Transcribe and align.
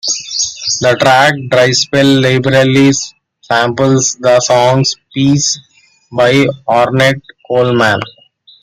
The 0.79 0.95
track 0.99 1.35
"Dryspell" 1.41 2.21
liberally 2.21 2.91
samples 3.41 4.15
the 4.15 4.39
song 4.39 4.83
"Peace" 5.13 5.59
by 6.11 6.43
Ornette 6.67 7.21
Coleman. 7.47 7.99